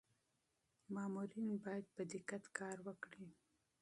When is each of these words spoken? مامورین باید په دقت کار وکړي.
مامورین 0.93 1.49
باید 1.63 1.85
په 1.95 2.01
دقت 2.13 2.43
کار 2.57 2.77
وکړي. 2.87 3.27